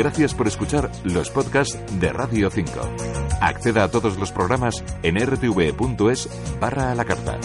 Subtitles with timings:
[0.00, 2.70] Gracias por escuchar los podcasts de Radio 5.
[3.42, 6.26] Acceda a todos los programas en rtv.es
[6.58, 7.38] barra a la carta.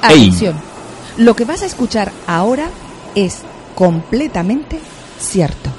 [0.00, 0.56] Atención.
[1.18, 2.70] Lo que vas a escuchar ahora
[3.14, 3.42] es
[3.74, 4.80] completamente
[5.18, 5.75] cierto.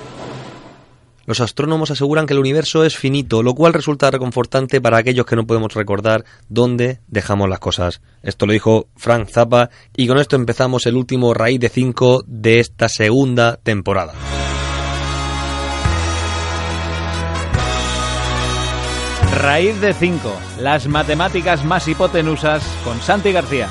[1.27, 5.35] Los astrónomos aseguran que el universo es finito, lo cual resulta reconfortante para aquellos que
[5.35, 7.99] no podemos recordar dónde dejamos las cosas.
[8.23, 12.61] Esto lo dijo Frank Zappa y con esto empezamos el último raíz de 5 de
[12.61, 14.13] esta segunda temporada.
[19.41, 23.67] Raíz de 5, las matemáticas más hipotenusas con Santi García.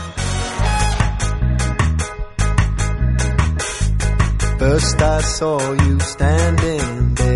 [4.59, 7.36] First I saw you standing there,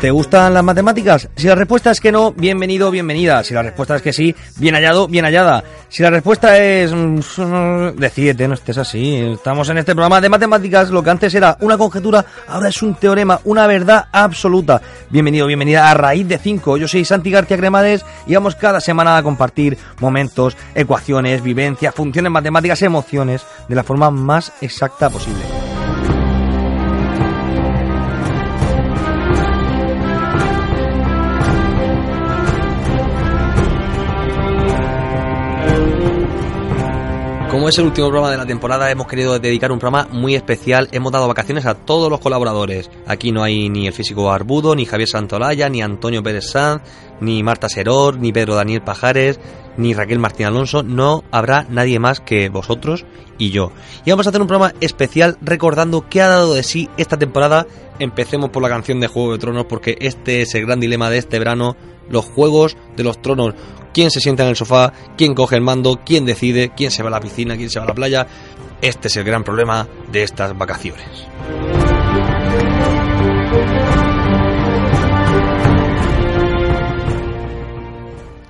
[0.00, 1.28] ¿Te gustan las matemáticas?
[1.34, 3.42] Si la respuesta es que no, bienvenido, bienvenida.
[3.42, 5.64] Si la respuesta es que sí, bien hallado, bien hallada.
[5.88, 6.92] Si la respuesta es...
[6.92, 9.16] mm, Decídete, no estés así.
[9.16, 10.90] Estamos en este programa de matemáticas.
[10.90, 14.80] Lo que antes era una conjetura, ahora es un teorema, una verdad absoluta.
[15.10, 16.76] Bienvenido, bienvenida a Raíz de 5.
[16.76, 22.30] Yo soy Santi García Cremades y vamos cada semana a compartir momentos, ecuaciones, vivencias, funciones
[22.30, 25.57] matemáticas, emociones, de la forma más exacta posible.
[37.58, 40.88] Como es el último programa de la temporada, hemos querido dedicar un programa muy especial.
[40.92, 42.88] Hemos dado vacaciones a todos los colaboradores.
[43.04, 46.82] Aquí no hay ni el físico Barbudo, ni Javier Santolaya, ni Antonio Pérez Sanz,
[47.20, 49.40] ni Marta Seror, ni Pedro Daniel Pajares,
[49.76, 50.84] ni Raquel Martín Alonso.
[50.84, 53.04] No habrá nadie más que vosotros
[53.38, 53.72] y yo.
[54.04, 57.66] Y vamos a hacer un programa especial recordando qué ha dado de sí esta temporada.
[57.98, 61.18] Empecemos por la canción de Juego de Tronos porque este es el gran dilema de
[61.18, 61.76] este verano.
[62.08, 63.54] Los Juegos de los Tronos.
[63.92, 64.92] ¿Quién se sienta en el sofá?
[65.16, 66.00] ¿Quién coge el mando?
[66.04, 66.72] ¿Quién decide?
[66.76, 67.56] ¿Quién se va a la piscina?
[67.56, 68.26] ¿Quién se va a la playa?
[68.80, 71.04] Este es el gran problema de estas vacaciones.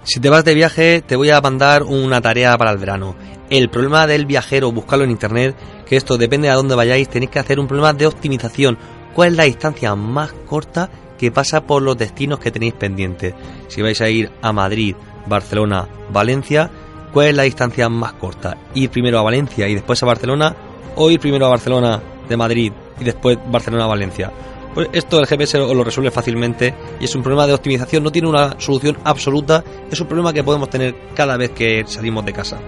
[0.08, 3.14] Si te vas de viaje, te voy a mandar una tarea para el verano.
[3.50, 5.54] El problema del viajero, buscarlo en internet,
[5.84, 8.78] que esto depende de a dónde vayáis, tenéis que hacer un problema de optimización.
[9.14, 13.34] ¿Cuál es la distancia más corta que pasa por los destinos que tenéis pendientes?
[13.68, 14.94] Si vais a ir a Madrid,
[15.26, 16.70] Barcelona, Valencia,
[17.12, 18.56] ¿cuál es la distancia más corta?
[18.74, 20.54] ¿Ir primero a Valencia y después a Barcelona?
[20.96, 24.32] ¿O ir primero a Barcelona de Madrid y después Barcelona a Valencia?
[24.74, 28.28] Pues esto el GPS lo resuelve fácilmente y es un problema de optimización, no tiene
[28.28, 32.58] una solución absoluta, es un problema que podemos tener cada vez que salimos de casa.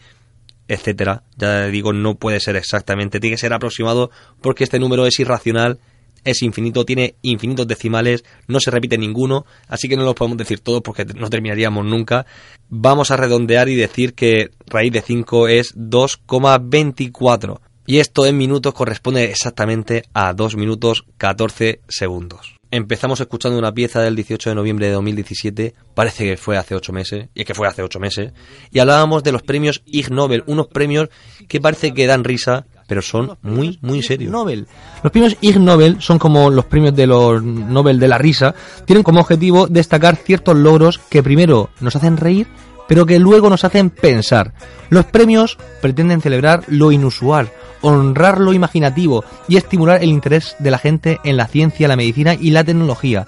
[0.68, 1.22] etcétera.
[1.38, 4.10] Ya digo, no puede ser exactamente, tiene que ser aproximado
[4.42, 5.80] porque este número es irracional,
[6.24, 10.60] es infinito, tiene infinitos decimales, no se repite ninguno, así que no los podemos decir
[10.60, 12.26] todos porque no terminaríamos nunca.
[12.70, 17.60] Vamos a redondear y decir que raíz de 5 es 2,24.
[17.86, 22.56] Y esto en minutos corresponde exactamente a 2 minutos 14 segundos.
[22.76, 26.92] Empezamos escuchando una pieza del 18 de noviembre de 2017, parece que fue hace 8
[26.92, 28.34] meses, y es que fue hace 8 meses,
[28.72, 31.10] y hablábamos de los premios Ig Nobel, unos premios
[31.48, 34.32] que parece que dan risa, pero son muy, muy serios.
[34.32, 34.66] Nobel.
[35.04, 38.56] Los premios Ig Nobel son como los premios de los Nobel de la risa,
[38.88, 42.48] tienen como objetivo destacar ciertos logros que primero nos hacen reír,
[42.88, 44.54] pero que luego nos hacen pensar.
[44.90, 47.50] Los premios pretenden celebrar lo inusual,
[47.82, 52.36] honrar lo imaginativo y estimular el interés de la gente en la ciencia, la medicina
[52.36, 53.26] y la tecnología.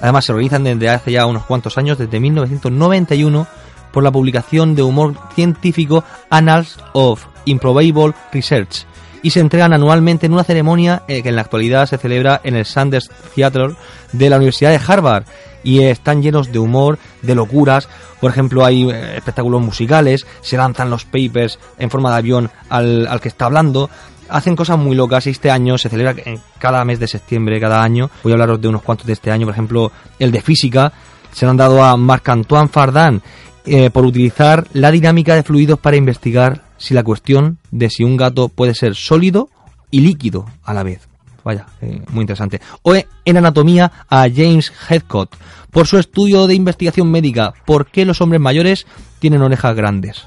[0.00, 3.46] Además se organizan desde hace ya unos cuantos años, desde 1991,
[3.92, 8.86] por la publicación de humor científico Annals of Improbable Research
[9.22, 12.56] y se entregan anualmente en una ceremonia eh, que en la actualidad se celebra en
[12.56, 13.74] el Sanders Theatre
[14.12, 15.24] de la Universidad de Harvard
[15.62, 17.88] y están llenos de humor, de locuras.
[18.20, 23.06] Por ejemplo, hay eh, espectáculos musicales, se lanzan los papers en forma de avión al,
[23.06, 23.90] al que está hablando.
[24.28, 27.82] Hacen cosas muy locas y este año se celebra en cada mes de septiembre, cada
[27.82, 28.10] año.
[28.22, 30.92] Voy a hablaros de unos cuantos de este año, por ejemplo, el de física.
[31.32, 33.22] Se lo han dado a Marc-Antoine Fardin
[33.64, 38.16] eh, por utilizar la dinámica de fluidos para investigar si la cuestión de si un
[38.16, 39.50] gato puede ser sólido
[39.90, 41.08] y líquido a la vez.
[41.44, 42.60] Vaya, eh, muy interesante.
[42.82, 45.36] O en anatomía a James Heathcote
[45.70, 48.86] por su estudio de investigación médica, ¿por qué los hombres mayores
[49.18, 50.26] tienen orejas grandes?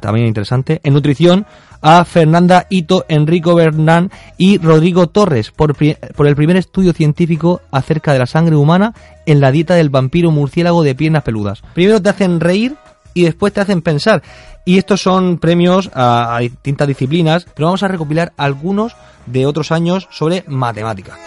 [0.00, 0.80] También interesante.
[0.84, 1.46] En nutrición
[1.80, 8.12] a Fernanda Ito, Enrico Bernán y Rodrigo Torres por, por, el primer estudio científico acerca
[8.12, 8.94] de la sangre humana
[9.26, 11.62] en la dieta del vampiro murciélago de piernas peludas.
[11.74, 12.76] Primero te hacen reír
[13.14, 14.22] y después te hacen pensar.
[14.64, 18.94] Y estos son premios a, distintas disciplinas, pero vamos a recopilar algunos
[19.26, 21.18] de otros años sobre matemática.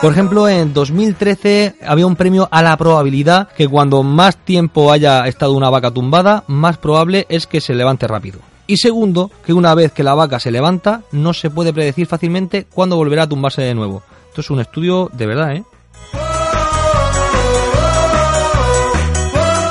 [0.00, 5.26] Por ejemplo, en 2013 había un premio a la probabilidad que cuando más tiempo haya
[5.26, 8.40] estado una vaca tumbada, más probable es que se levante rápido.
[8.66, 12.66] Y segundo, que una vez que la vaca se levanta, no se puede predecir fácilmente
[12.72, 14.02] cuándo volverá a tumbarse de nuevo.
[14.28, 15.64] Esto es un estudio de verdad, ¿eh?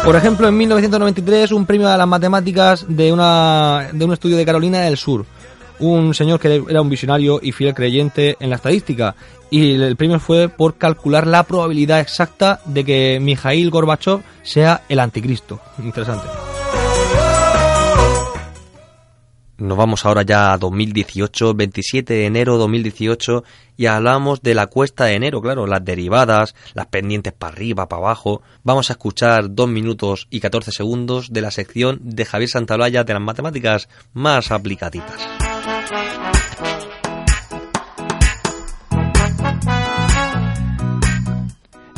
[0.09, 4.43] Por ejemplo, en 1993 un premio a las matemáticas de, una, de un estudio de
[4.43, 5.23] Carolina del Sur.
[5.77, 9.15] Un señor que era un visionario y fiel creyente en la estadística.
[9.51, 14.99] Y el premio fue por calcular la probabilidad exacta de que Mijail Gorbachev sea el
[14.99, 15.59] anticristo.
[15.77, 16.25] Interesante.
[19.59, 23.43] Nos vamos ahora ya a 2018, 27 de enero de 2018,
[23.75, 28.01] y hablamos de la cuesta de enero, claro, las derivadas, las pendientes para arriba, para
[28.01, 28.41] abajo.
[28.63, 33.13] Vamos a escuchar 2 minutos y 14 segundos de la sección de Javier Santaolalla de
[33.13, 35.19] las matemáticas más aplicativas.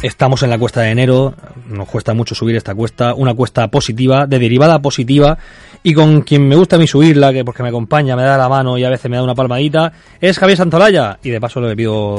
[0.01, 1.35] Estamos en la cuesta de enero,
[1.67, 5.37] nos cuesta mucho subir esta cuesta, una cuesta positiva, de derivada positiva,
[5.83, 8.49] y con quien me gusta a mí subirla, que porque me acompaña, me da la
[8.49, 11.75] mano y a veces me da una palmadita, es Javier Santolaya, y de paso le
[11.75, 12.15] pido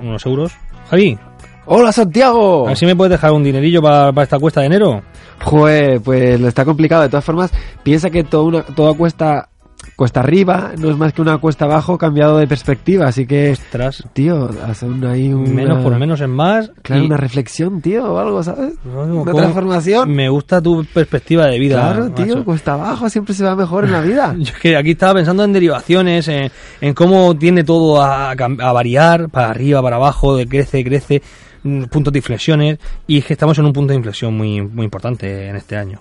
[0.00, 0.52] unos euros.
[0.88, 1.18] Javi.
[1.66, 2.64] Hola Santiago.
[2.64, 5.02] A ver si me puedes dejar un dinerillo para, esta cuesta de enero.
[5.42, 7.02] Joder, pues lo está complicado.
[7.02, 7.52] De todas formas,
[7.82, 9.50] piensa que toda, una, toda cuesta
[9.94, 13.52] cuesta arriba no es más que una cuesta abajo cambiado de perspectiva, así que...
[13.52, 14.04] Ostras.
[14.12, 15.54] Tío, hacen ahí un...
[15.54, 16.70] Menos por menos es más.
[16.82, 18.74] Claro, una reflexión, tío, o algo, ¿sabes?
[18.84, 20.10] una transformación.
[20.10, 21.76] Me gusta tu perspectiva de vida.
[21.76, 24.34] Claro, tío, cuesta abajo siempre se va mejor en la vida.
[24.38, 29.28] Yo es que aquí estaba pensando en derivaciones, en, cómo tiene todo a, a, variar,
[29.28, 31.22] para arriba, para abajo, de crece, crece,
[31.62, 34.84] mm, puntos de inflexiones, y es que estamos en un punto de inflexión muy, muy
[34.84, 36.00] importante en este año.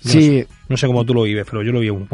[0.00, 0.44] sí.
[0.68, 2.06] no sé cómo tú lo vives, pero yo lo vivo un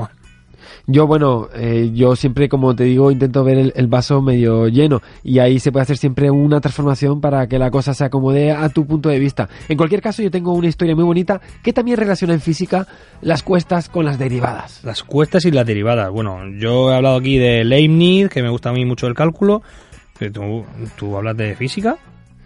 [0.86, 5.38] yo, bueno, eh, yo siempre, como te digo, intento ver el, vaso medio lleno y
[5.38, 8.86] ahí se puede hacer siempre una transformación para que la cosa se acomode a tu
[8.86, 9.48] punto de vista.
[9.68, 12.86] En cualquier caso, yo tengo una historia muy bonita que también relaciona en física
[13.20, 14.82] las cuestas con las derivadas.
[14.84, 16.10] Las cuestas y las derivadas.
[16.10, 19.62] Bueno, yo he hablado aquí de Leibniz, que me gusta a mí mucho el cálculo.
[20.32, 20.64] ¿Tú,
[20.96, 21.96] tú hablas de física?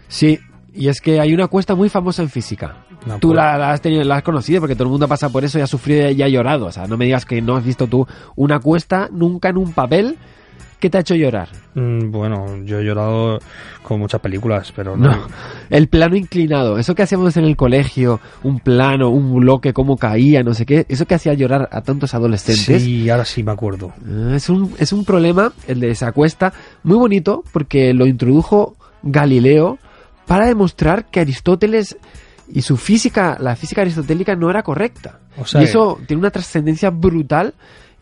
[0.07, 0.39] Sí,
[0.73, 2.85] y es que hay una cuesta muy famosa en física.
[3.19, 5.61] Tú la, has tenido, la has conocido porque todo el mundo pasa por eso y
[5.61, 6.67] ha sufrido y ha llorado.
[6.67, 9.73] O sea, no me digas que no has visto tú una cuesta nunca en un
[9.73, 10.17] papel
[10.79, 11.49] que te ha hecho llorar.
[11.73, 13.39] Mm, bueno, yo he llorado
[13.81, 15.27] con muchas películas, pero no.
[15.69, 20.43] El plano inclinado, eso que hacíamos en el colegio, un plano, un bloque, cómo caía,
[20.43, 22.83] no sé qué, eso que hacía llorar a tantos adolescentes.
[22.83, 23.93] Sí, ahora sí me acuerdo.
[24.05, 26.53] Ah, es un, es un problema, el de esa cuesta,
[26.83, 29.77] muy bonito porque lo introdujo Galileo
[30.27, 31.97] para demostrar que Aristóteles
[32.47, 35.19] y su física, la física aristotélica no era correcta.
[35.53, 37.53] y eso tiene una trascendencia brutal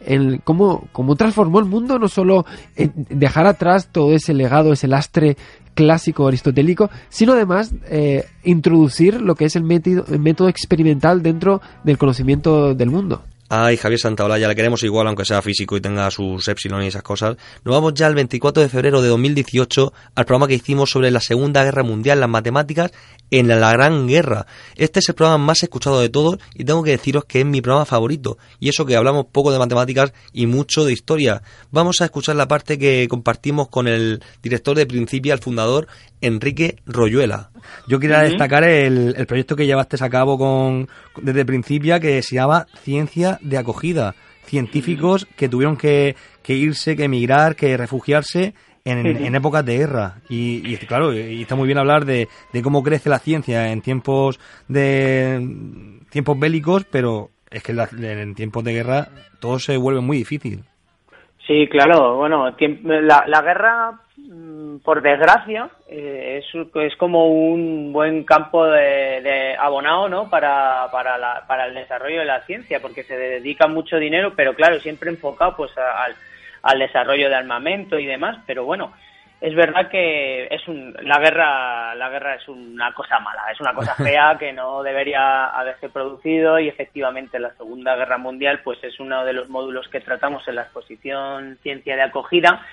[0.05, 2.45] en cómo, cómo, transformó el mundo, no solo
[2.75, 5.37] en dejar atrás todo ese legado, ese lastre
[5.73, 11.61] clásico aristotélico, sino además eh, introducir lo que es el método, el método experimental dentro
[11.83, 13.23] del conocimiento del mundo.
[13.55, 16.87] Ay, Javier Santaola, ya le queremos igual, aunque sea físico y tenga sus epsilon y
[16.87, 17.37] esas cosas.
[17.63, 21.19] Nos vamos ya el 24 de febrero de 2018 al programa que hicimos sobre la
[21.19, 22.91] Segunda Guerra Mundial, las matemáticas
[23.29, 24.47] en la Gran Guerra.
[24.75, 27.61] Este es el programa más escuchado de todos y tengo que deciros que es mi
[27.61, 28.39] programa favorito.
[28.59, 31.43] Y eso que hablamos poco de matemáticas y mucho de historia.
[31.69, 35.87] Vamos a escuchar la parte que compartimos con el director de Principia, el fundador,
[36.23, 37.51] Enrique Royuela.
[37.87, 40.87] Yo quería destacar el, proyecto que llevaste a cabo con,
[41.21, 44.15] desde Principia que se llama Ciencia de Acogida.
[44.45, 46.15] Científicos que tuvieron que,
[46.47, 48.53] irse, que emigrar, que refugiarse
[48.85, 50.21] en, épocas de guerra.
[50.29, 52.27] Y, claro, y está muy bien hablar de,
[52.61, 55.45] cómo crece la ciencia en tiempos de
[56.09, 60.63] tiempos bélicos, pero es que en tiempos de guerra todo se vuelve muy difícil.
[61.47, 62.17] Sí, claro.
[62.17, 69.55] Bueno, la, la guerra Mm, por desgracia, eh, es, es, como un buen campo de,
[69.59, 70.29] abonado ¿no?
[70.29, 74.53] para, para, la, para, el desarrollo de la ciencia, porque se dedica mucho dinero, pero
[74.53, 76.15] claro, siempre enfocado pues al,
[76.61, 78.37] al desarrollo de armamento y demás.
[78.45, 78.93] Pero bueno,
[79.43, 83.73] es verdad que es un, la guerra la guerra es una cosa mala, es una
[83.73, 88.97] cosa fea que no debería haberse producido y efectivamente la Segunda Guerra Mundial pues es
[89.01, 92.65] uno de los módulos que tratamos en la exposición Ciencia de acogida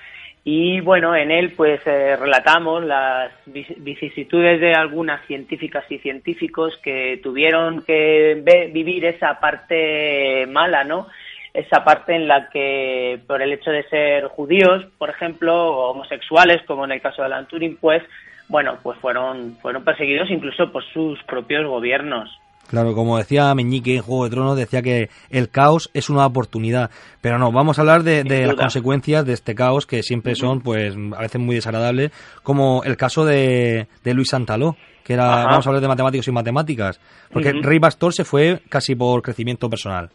[0.45, 7.19] y bueno, en él pues eh, relatamos las vicisitudes de algunas científicas y científicos que
[7.21, 11.09] tuvieron que vivir esa parte mala, ¿no?
[11.53, 16.61] Esa parte en la que por el hecho de ser judíos, por ejemplo, o homosexuales,
[16.65, 18.03] como en el caso de Alan Turing, pues
[18.47, 22.29] bueno, pues fueron fueron perseguidos incluso por sus propios gobiernos.
[22.67, 26.89] Claro, como decía Meñique en Juego de Tronos, decía que el caos es una oportunidad.
[27.19, 30.95] Pero no, vamos a hablar de, las consecuencias de este caos que siempre son, pues,
[30.95, 32.11] a veces muy desagradables,
[32.43, 36.31] como el caso de, de Luis Santaló, que era, vamos a hablar de matemáticos y
[36.31, 37.01] matemáticas.
[37.33, 40.09] Porque Rey Bastor se fue casi por crecimiento personal.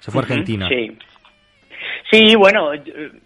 [0.00, 0.68] Se fue a Argentina.
[0.68, 0.96] Sí.
[2.10, 2.70] Sí, bueno,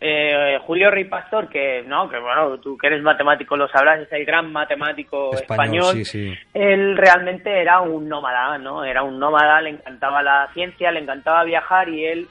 [0.01, 4.13] eh, Julio Rey Pastor, que no, que bueno, tú que eres matemático lo sabrás, es
[4.13, 6.03] el gran matemático español.
[6.53, 8.85] Él realmente era un nómada, ¿no?
[8.85, 12.29] Era un nómada, le encantaba la ciencia, le encantaba viajar y él,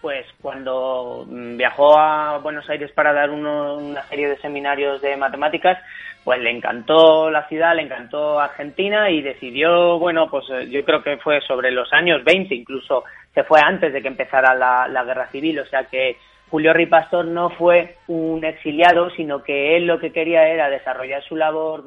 [0.00, 5.76] pues cuando viajó a Buenos Aires para dar una serie de seminarios de matemáticas,
[6.24, 11.02] pues le encantó la ciudad, le encantó Argentina y decidió, bueno, pues eh, yo creo
[11.02, 15.30] que fue sobre los años 20, incluso se fue antes de que empezara la, guerra
[15.30, 16.16] civil, o sea que
[16.50, 21.36] Julio Ripastor no fue un exiliado, sino que él lo que quería era desarrollar su
[21.36, 21.84] labor.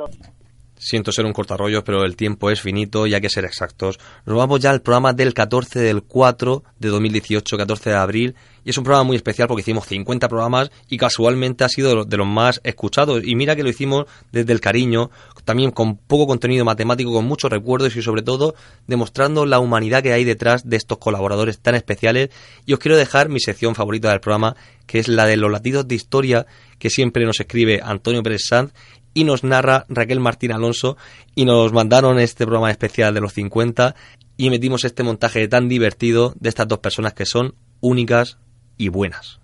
[0.84, 4.00] Siento ser un cortarrollos, pero el tiempo es finito y hay que ser exactos.
[4.26, 8.36] Nos vamos ya al programa del 14 del 4 de 2018, 14 de abril,
[8.66, 12.18] y es un programa muy especial porque hicimos 50 programas y casualmente ha sido de
[12.18, 13.22] los más escuchados.
[13.24, 15.10] Y mira que lo hicimos desde el cariño,
[15.46, 20.12] también con poco contenido matemático, con muchos recuerdos y sobre todo demostrando la humanidad que
[20.12, 22.30] hay detrás de estos colaboradores tan especiales.
[22.66, 25.88] Y os quiero dejar mi sección favorita del programa, que es la de los latidos
[25.88, 26.46] de historia
[26.78, 28.74] que siempre nos escribe Antonio Pérez Sanz
[29.14, 30.98] y nos narra Raquel Martín Alonso
[31.36, 33.96] y nos mandaron este programa especial de los 50
[34.38, 38.38] y metimos este montaje tan divertido de estas dos personas que son únicas,
[38.78, 39.40] y buenas.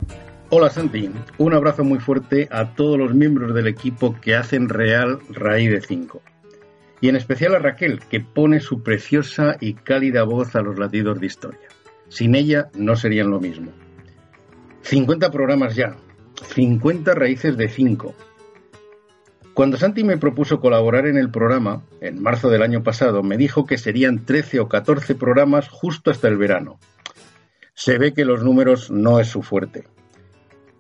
[0.50, 5.20] Hola Santi, un abrazo muy fuerte a todos los miembros del equipo que hacen real
[5.30, 6.22] Raíz de 5.
[7.02, 11.20] Y en especial a Raquel, que pone su preciosa y cálida voz a los latidos
[11.20, 11.70] de historia.
[12.10, 13.72] Sin ella no serían lo mismo.
[14.82, 15.96] 50 programas ya,
[16.56, 18.16] 50 raíces de 5.
[19.60, 23.66] Cuando Santi me propuso colaborar en el programa, en marzo del año pasado, me dijo
[23.66, 26.80] que serían 13 o 14 programas justo hasta el verano,
[27.74, 29.84] se ve que los números no es su fuerte.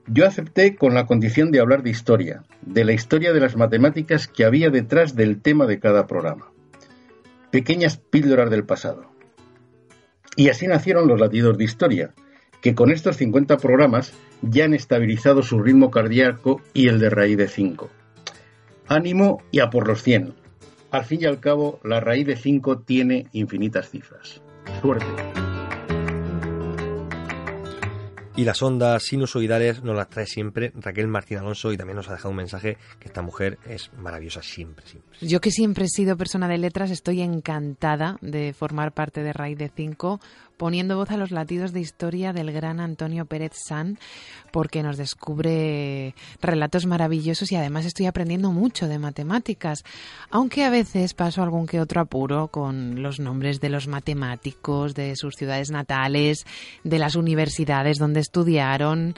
[0.07, 4.29] Yo acepté con la condición de hablar de historia, de la historia de las matemáticas
[4.29, 6.49] que había detrás del tema de cada programa.
[7.51, 9.11] Pequeñas píldoras del pasado.
[10.37, 12.13] Y así nacieron los latidos de historia,
[12.61, 17.35] que con estos 50 programas ya han estabilizado su ritmo cardíaco y el de raíz
[17.35, 17.89] de 5.
[18.89, 20.33] Ánimo y a por los 100.
[20.89, 24.41] Al fin y al cabo, la raíz de 5 tiene infinitas cifras.
[24.81, 25.05] Suerte.
[28.35, 32.13] Y las ondas sinusoidales nos las trae siempre Raquel Martín Alonso y también nos ha
[32.13, 35.17] dejado un mensaje que esta mujer es maravillosa siempre, siempre.
[35.21, 39.57] Yo que siempre he sido persona de letras, estoy encantada de formar parte de Raíz
[39.57, 40.19] de 5
[40.59, 43.97] poniendo voz a los latidos de historia del gran Antonio Pérez San,
[44.51, 49.85] porque nos descubre relatos maravillosos y además estoy aprendiendo mucho de matemáticas,
[50.29, 55.15] aunque a veces paso algún que otro apuro con los nombres de los matemáticos, de
[55.15, 56.45] sus ciudades natales,
[56.83, 59.15] de las universidades donde estudiaron.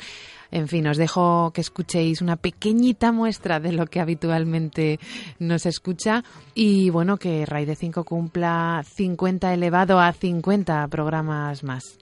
[0.51, 4.99] En fin, os dejo que escuchéis una pequeñita muestra de lo que habitualmente
[5.39, 11.30] nos escucha y bueno, que Ray de 5 cumpla 50 elevado a 50 programas
[11.63, 11.97] más.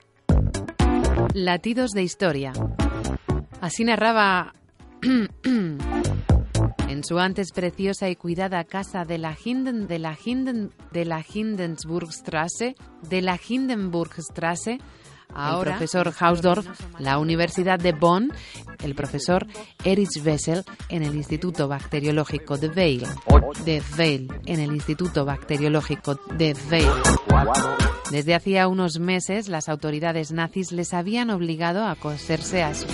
[1.34, 2.54] Latidos de historia.
[3.62, 4.54] Así narraba
[6.90, 11.24] en su antes preciosa y cuidada casa de la Hinden de la Hinden de la
[11.34, 12.76] Hindensburgstrasse,
[13.10, 14.80] de la Hindenburgstrasse,
[15.34, 16.68] Ahora, el profesor Hausdorff,
[17.00, 18.34] la Universidad de Bonn,
[18.84, 19.46] el profesor
[19.84, 23.08] Erich Wessel en el Instituto Bacteriológico de Weil,
[23.64, 27.89] de Weil, en el Instituto Bacteriológico de Weil.
[28.12, 32.90] Desde hacía unos meses, las autoridades nazis les habían obligado a coserse a sus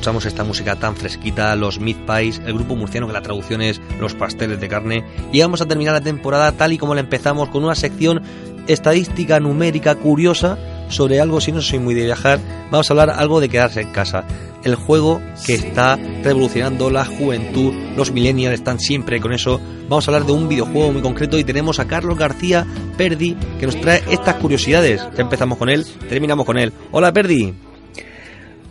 [0.00, 3.82] escuchamos esta música tan fresquita, los Meat Pies, el grupo murciano que la traducción es
[4.00, 7.50] Los Pasteles de Carne, y vamos a terminar la temporada tal y como la empezamos
[7.50, 8.22] con una sección
[8.66, 10.56] estadística numérica curiosa
[10.88, 12.40] sobre algo, si no soy muy de viajar,
[12.70, 14.24] vamos a hablar algo de quedarse en casa.
[14.64, 19.60] El juego que está revolucionando la juventud, los millennials están siempre con eso.
[19.90, 22.66] Vamos a hablar de un videojuego muy concreto y tenemos a Carlos García
[22.96, 25.06] Perdi que nos trae estas curiosidades.
[25.14, 26.72] Ya empezamos con él, terminamos con él.
[26.90, 27.52] Hola Perdi.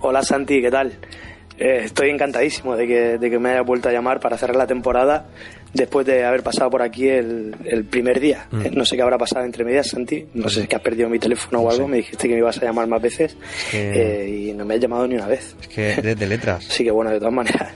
[0.02, 0.94] Hola Santi, ¿qué tal?
[1.60, 4.66] Eh, estoy encantadísimo de que, de que me haya vuelto a llamar para cerrar la
[4.68, 5.26] temporada
[5.74, 8.48] después de haber pasado por aquí el, el primer día.
[8.52, 8.62] Mm.
[8.66, 10.26] Eh, no sé qué habrá pasado entre medias, Santi.
[10.34, 11.88] No sé si es que has perdido mi teléfono o algo.
[11.88, 13.36] Me dijiste que me ibas a llamar más veces
[13.70, 15.56] que- eh, y no me has llamado ni una vez.
[15.62, 16.64] Es que eres de letras.
[16.64, 17.74] Sí que bueno, de todas maneras.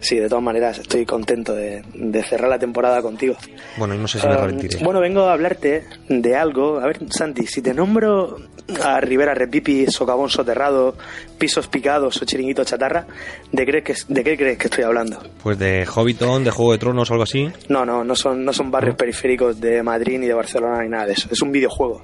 [0.00, 3.36] Sí, de todas maneras estoy contento de, de cerrar la temporada contigo.
[3.76, 4.84] Bueno, y no sé si me Um, arrepentiré.
[4.84, 6.78] bueno, vengo a hablarte de algo.
[6.80, 8.36] A ver, Santi, si te nombro
[8.82, 10.94] a Rivera Repipi, Socavón Soterrado,
[11.38, 13.06] Pisos Picados o Chiringuito Chatarra,
[13.50, 15.22] ¿de, crees que, ¿de qué crees que estoy hablando?
[15.42, 17.48] Pues de Hobbiton, de Juego de Tronos o algo así.
[17.68, 21.06] No, no, no son, no son barrios periféricos de Madrid ni de Barcelona ni nada
[21.06, 21.28] de eso.
[21.32, 22.02] Es un videojuego.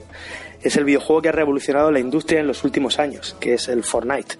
[0.65, 3.85] Es el videojuego que ha revolucionado la industria en los últimos años, que es el
[3.85, 4.37] Fortnite.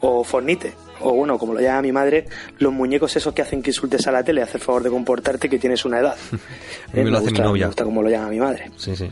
[0.00, 0.72] O Fornite.
[1.00, 2.26] O bueno, como lo llama mi madre,
[2.58, 5.58] los muñecos esos que hacen que insultes a la tele, hacer favor de comportarte que
[5.58, 6.16] tienes una edad.
[6.92, 7.64] A mí me lo hace mi gusta, novia.
[7.64, 8.70] Me gusta como lo llama mi madre.
[8.76, 9.10] Sí, sí.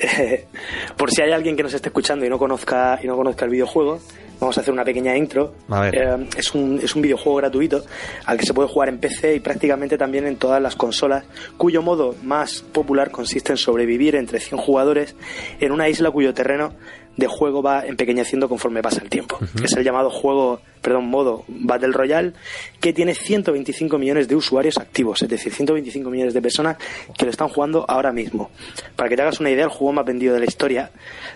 [0.96, 3.50] Por si hay alguien que nos esté escuchando y no conozca y no conozca el
[3.50, 4.00] videojuego,
[4.40, 5.54] vamos a hacer una pequeña intro.
[5.68, 5.94] A ver.
[5.94, 7.84] Eh, es, un, es un videojuego gratuito
[8.24, 11.24] al que se puede jugar en PC y prácticamente también en todas las consolas,
[11.56, 15.14] cuyo modo más popular consiste en sobrevivir entre 100 jugadores
[15.60, 16.72] en una isla cuyo terreno
[17.20, 19.38] de juego va empequeñeciendo conforme pasa el tiempo.
[19.62, 22.32] Es el llamado juego, perdón, modo Battle Royale,
[22.80, 26.78] que tiene 125 millones de usuarios activos, es decir, 125 millones de personas
[27.16, 28.50] que lo están jugando ahora mismo.
[28.96, 30.90] Para que te hagas una idea, el juego más vendido de la historia,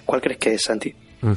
[0.06, 0.94] ¿cuál crees que es, Santi?
[1.20, 1.32] Mm,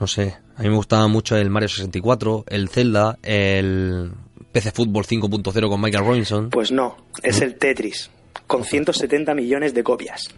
[0.00, 0.34] no sé.
[0.56, 4.10] A mí me gustaba mucho el Mario 64, el Zelda, el
[4.50, 6.50] PC Fútbol 5.0 con Michael Robinson.
[6.50, 8.10] Pues no, es el Tetris,
[8.46, 10.28] con 170 millones de copias.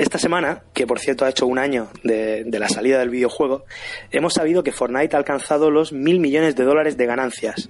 [0.00, 3.66] Esta semana, que por cierto ha hecho un año de, de la salida del videojuego,
[4.10, 7.68] hemos sabido que Fortnite ha alcanzado los mil millones de dólares de ganancias.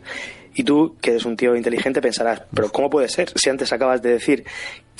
[0.54, 3.33] Y tú, que eres un tío inteligente, pensarás, pero ¿cómo puede ser?
[3.37, 4.45] Si antes acabas de decir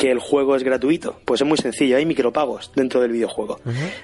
[0.01, 1.21] que el juego es gratuito.
[1.27, 3.61] Pues es muy sencillo, hay micropagos dentro del videojuego.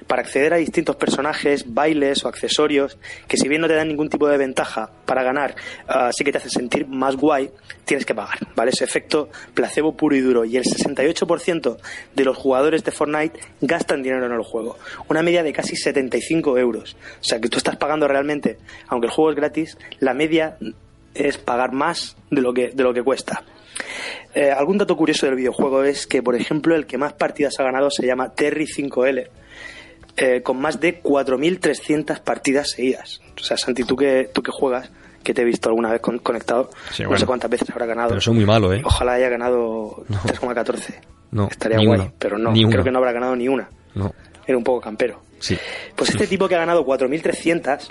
[0.07, 4.11] Para acceder a distintos personajes, bailes o accesorios, que si bien no te dan ningún
[4.11, 5.55] tipo de ventaja para ganar,
[5.89, 7.51] ah, sí que te hacen sentir más guay,
[7.87, 8.73] tienes que pagar, ¿vale?
[8.73, 10.45] Ese efecto placebo puro y duro.
[10.45, 11.79] Y el 68%
[12.15, 14.77] de los jugadores de Fortnite gastan dinero en el juego.
[15.09, 16.95] Una media de casi 75 euros.
[17.23, 20.59] O sea que tú estás pagando realmente, aunque el juego es gratis, la media
[21.19, 23.43] es pagar más de lo que, de lo que cuesta.
[24.35, 27.65] Eh, algún dato curioso del videojuego es que, por ejemplo, el que más partidas ha
[27.65, 29.29] ganado se llama Terry 5L,
[30.19, 33.21] eh, con más de 4.300 partidas seguidas.
[33.41, 34.91] O sea, Santi, tú que, tú que juegas,
[35.23, 38.11] que te he visto alguna vez con- conectado, Sí, no sé cuántas veces habrá ganado.
[38.11, 38.83] Pero soy muy malo, ¿eh?
[38.85, 41.01] Ojalá haya ganado 3,14.
[41.33, 42.13] No, Estaría guay, una.
[42.19, 42.83] pero no, creo una.
[42.85, 43.69] que no habrá ganado ni una.
[43.95, 44.13] No,
[44.47, 45.21] Era un poco campero.
[45.41, 45.57] sí.
[45.95, 47.89] Pues este tipo que ha ganado 4.300,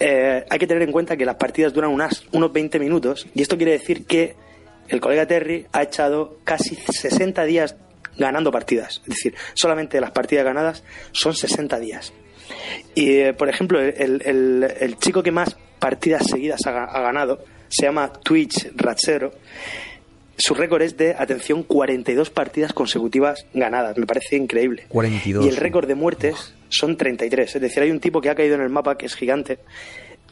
[0.00, 3.42] eh, hay que tener en cuenta que las partidas duran unas, unos 20 minutos y
[3.42, 4.34] esto quiere decir que
[4.88, 7.76] el colega Terry ha echado casi 60 días
[8.18, 9.00] ganando partidas.
[9.02, 12.12] Es decir, solamente las partidas ganadas son 60 días.
[12.94, 18.70] Y, eh, por ejemplo, el, chico que más partidas seguidas ha ganado se llama Twitch
[18.76, 19.32] Ratsero.
[20.36, 23.96] Su récord es de, atención, 42 partidas consecutivas ganadas.
[23.96, 24.86] Me parece increíble.
[24.88, 25.46] 42.
[25.46, 27.54] Y el récord de muertes son 33.
[27.54, 29.58] Es decir, hay un tipo que ha caído en el mapa que es gigante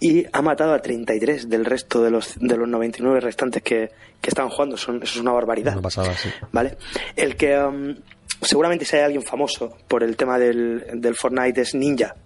[0.01, 4.31] y ha matado a 33 del resto de los, de los 99 restantes que, que
[4.31, 4.77] estaban jugando.
[4.77, 5.75] Son, eso es una barbaridad.
[5.75, 6.29] Una pasada, sí.
[6.51, 6.77] ¿Vale?
[7.15, 7.95] El que um,
[8.41, 12.17] seguramente si hay alguien famoso por el tema del, del Fortnite es Ninja,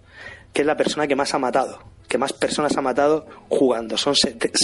[0.51, 3.95] que es la persona que más ha matado, que más personas ha matado jugando.
[3.97, 4.15] Son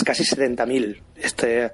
[0.03, 1.71] casi 70.000 este,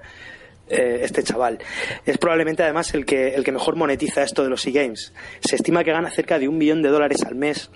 [0.69, 1.59] eh, este chaval.
[2.05, 5.13] Es probablemente además el que, el que mejor monetiza esto de los e-games.
[5.41, 7.71] Se estima que gana cerca de un millón de dólares al mes.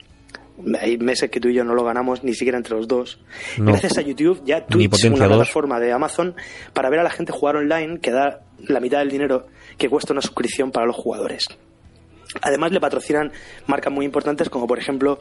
[0.79, 3.19] Hay meses que tú y yo no lo ganamos ni siquiera entre los dos.
[3.57, 3.71] No.
[3.71, 6.35] Gracias a YouTube, ya Twitch, una plataforma de Amazon,
[6.73, 10.13] para ver a la gente jugar online que da la mitad del dinero que cuesta
[10.13, 11.47] una suscripción para los jugadores.
[12.41, 13.31] Además le patrocinan
[13.67, 15.19] marcas muy importantes como por ejemplo,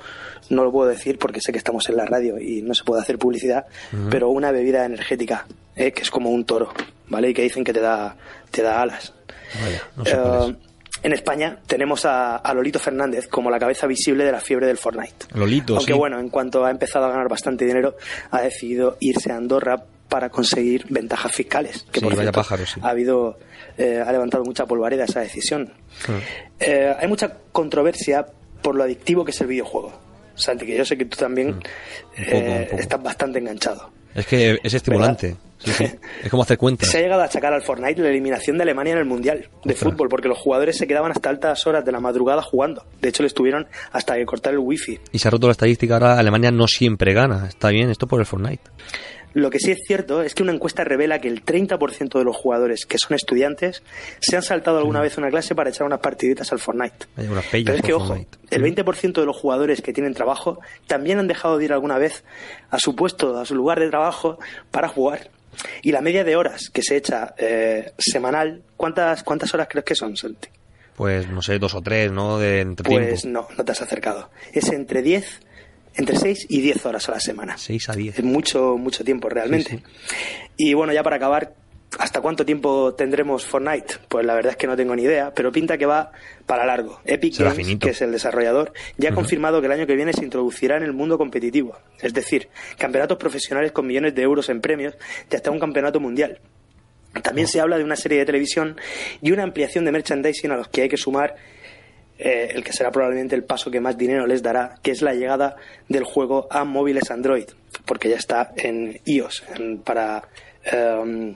[0.50, 3.02] no lo puedo decir porque sé que estamos en la radio y no se puede
[3.02, 3.66] hacer publicidad,
[4.10, 6.72] pero una bebida energética, eh, que es como un toro,
[7.12, 7.30] ¿vale?
[7.30, 8.16] Y que dicen que te da,
[8.50, 9.14] te da alas.
[9.62, 10.56] Vaya, no sé cuál Eh,
[11.04, 14.78] en España tenemos a, a Lolito Fernández como la cabeza visible de la fiebre del
[14.78, 15.26] Fortnite.
[15.34, 15.98] Lolito, Aunque sí.
[15.98, 17.96] bueno, en cuanto ha empezado a ganar bastante dinero,
[18.30, 21.84] ha decidido irse a Andorra para conseguir ventajas fiscales.
[21.90, 22.78] Que Sí, por cierto, pájaro, sí.
[22.82, 23.38] ha habido,
[23.78, 25.72] eh, ha levantado mucha polvareda esa decisión.
[26.08, 26.18] Ah.
[26.60, 28.26] Eh, hay mucha controversia
[28.62, 29.92] por lo adictivo que es el videojuego.
[30.36, 31.52] Santi, que yo sé que tú también Mm.
[31.60, 33.90] poco, eh, estás bastante enganchado.
[34.14, 35.36] Es que es estimulante.
[35.58, 35.84] Sí, sí.
[36.24, 36.88] Es como hacer cuentas.
[36.88, 39.74] Se ha llegado a achacar al Fortnite la eliminación de Alemania en el Mundial de
[39.74, 42.84] fútbol, porque los jugadores se quedaban hasta altas horas de la madrugada jugando.
[43.00, 44.98] De hecho, les tuvieron hasta que cortar el wifi.
[45.12, 47.46] Y se ha roto la estadística, ahora Alemania no siempre gana.
[47.46, 48.62] Está bien, esto por el Fortnite.
[49.34, 52.36] Lo que sí es cierto es que una encuesta revela que el 30% de los
[52.36, 53.82] jugadores que son estudiantes
[54.20, 57.06] se han saltado alguna vez una clase para echar unas partiditas al Fortnite.
[57.16, 58.38] Hay unas Pero es que, ojo, Fortnite.
[58.50, 62.24] el 20% de los jugadores que tienen trabajo también han dejado de ir alguna vez
[62.70, 64.38] a su puesto, a su lugar de trabajo
[64.70, 65.30] para jugar.
[65.82, 69.94] Y la media de horas que se echa eh, semanal, ¿cuántas, ¿cuántas horas crees que
[69.94, 70.48] son, Santi?
[70.96, 72.38] Pues no sé, dos o tres, ¿no?
[72.38, 73.40] De entre Pues tiempo.
[73.50, 74.30] no, no te has acercado.
[74.52, 75.40] Es entre 10,
[75.94, 77.58] entre 6 y 10 horas a la semana.
[77.58, 78.18] 6 a 10.
[78.18, 79.82] Es mucho, mucho tiempo realmente.
[80.56, 81.54] Y bueno, ya para acabar,
[81.98, 83.94] ¿hasta cuánto tiempo tendremos Fortnite?
[84.08, 86.12] Pues la verdad es que no tengo ni idea, pero pinta que va
[86.46, 87.00] para largo.
[87.04, 87.86] Epic Será Games, finito.
[87.86, 90.82] que es el desarrollador, ya ha confirmado que el año que viene se introducirá en
[90.82, 91.76] el mundo competitivo.
[92.00, 94.94] Es decir, campeonatos profesionales con millones de euros en premios
[95.30, 96.40] y hasta un campeonato mundial.
[97.22, 98.76] También se habla de una serie de televisión
[99.20, 101.36] y una ampliación de merchandising a los que hay que sumar
[102.24, 105.12] eh, el que será probablemente el paso que más dinero les dará, que es la
[105.14, 105.56] llegada
[105.88, 107.44] del juego a móviles Android,
[107.84, 110.22] porque ya está en iOS en- para,
[110.64, 111.34] em,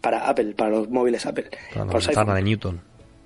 [0.00, 1.48] para Apple, para los móviles Apple.
[1.72, 2.80] Para la ventana de Newton.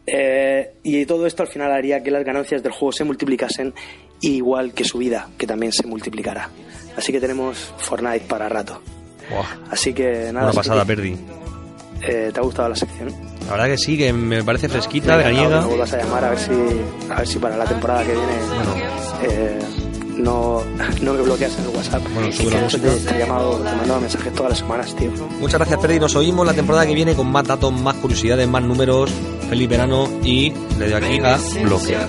[0.07, 3.73] Eh, y todo esto al final haría que las ganancias del juego se multiplicasen
[4.21, 6.49] igual que su vida, que también se multiplicará.
[6.97, 8.83] Así que tenemos Fortnite para rato.
[9.71, 10.47] Así que nada.
[10.47, 11.17] Una pasada, Perdi.
[12.03, 13.15] eh, ¿Te ha gustado la sección?
[13.47, 15.61] La verdad que sí, que me parece fresquita, veraniega.
[15.61, 16.51] me vuelvas a llamar a ver si,
[17.11, 18.33] a ver si para la temporada que viene
[19.25, 19.59] eh,
[20.17, 20.63] no,
[21.03, 22.03] no me bloqueas en el WhatsApp.
[22.15, 23.11] Bueno, Y sube la no te, música.
[23.11, 25.11] te he llamado, te he mandado mensajes todas las semanas, tío.
[25.41, 25.99] Muchas gracias, Perdi.
[26.01, 29.11] Nos oímos la temporada que viene con más datos, más curiosidades, más números.
[29.49, 32.09] Feliz verano y le doy aquí a bloquear.